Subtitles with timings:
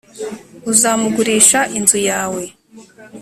[0.71, 2.43] uzamugurisha inzu yawe